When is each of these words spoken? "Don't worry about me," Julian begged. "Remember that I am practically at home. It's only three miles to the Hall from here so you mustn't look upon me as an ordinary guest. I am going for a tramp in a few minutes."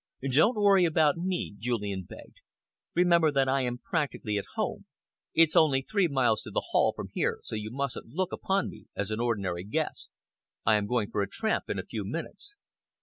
"Don't 0.31 0.55
worry 0.55 0.83
about 0.83 1.17
me," 1.17 1.53
Julian 1.59 2.01
begged. 2.09 2.37
"Remember 2.95 3.29
that 3.31 3.47
I 3.47 3.61
am 3.61 3.77
practically 3.77 4.39
at 4.39 4.45
home. 4.55 4.87
It's 5.35 5.55
only 5.55 5.83
three 5.83 6.07
miles 6.07 6.41
to 6.41 6.49
the 6.49 6.69
Hall 6.71 6.91
from 6.95 7.09
here 7.13 7.37
so 7.43 7.53
you 7.55 7.69
mustn't 7.69 8.07
look 8.07 8.31
upon 8.31 8.71
me 8.71 8.87
as 8.95 9.11
an 9.11 9.19
ordinary 9.19 9.63
guest. 9.63 10.09
I 10.65 10.77
am 10.77 10.87
going 10.87 11.11
for 11.11 11.21
a 11.21 11.29
tramp 11.29 11.69
in 11.69 11.77
a 11.77 11.85
few 11.85 12.03
minutes." 12.03 12.55